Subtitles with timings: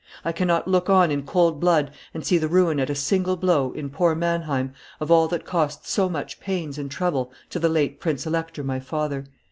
[0.25, 3.71] I cannot look on in cold blood and see the ruin at a single blow,
[3.73, 7.99] in poor Manheim, of all that cost so much pains and trouble to the late
[7.99, 9.25] prince elector, my father.